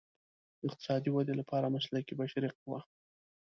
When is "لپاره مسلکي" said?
1.41-2.13